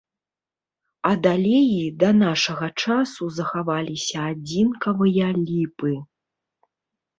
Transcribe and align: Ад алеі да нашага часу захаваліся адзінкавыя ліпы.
Ад 1.09 1.27
алеі 1.33 1.83
да 2.05 2.09
нашага 2.21 2.67
часу 2.87 3.29
захаваліся 3.37 4.17
адзінкавыя 4.33 5.31
ліпы. 5.47 5.95